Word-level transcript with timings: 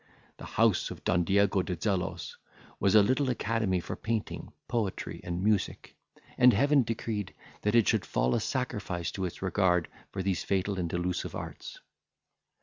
The 0.37 0.47
house 0.57 0.89
of 0.89 1.03
Don 1.03 1.23
Diego 1.25 1.61
de 1.61 1.75
Zelos 1.75 2.35
was 2.79 2.95
a 2.95 3.03
little 3.03 3.29
academy 3.29 3.79
for 3.79 3.95
painting, 3.95 4.51
poetry, 4.67 5.21
and 5.23 5.43
music; 5.43 5.95
and 6.39 6.53
Heaven 6.53 6.81
decreed 6.81 7.35
that 7.61 7.75
it 7.75 7.87
should 7.87 8.03
fall 8.03 8.33
a 8.33 8.39
sacrifice 8.39 9.11
to 9.11 9.25
its 9.25 9.43
regard 9.43 9.89
for 10.11 10.23
these 10.23 10.43
fatal 10.43 10.79
and 10.79 10.89
delusive 10.89 11.35
arts. 11.35 11.77